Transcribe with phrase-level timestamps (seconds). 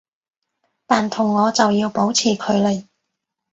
[0.87, 2.87] 但同我就要保持距離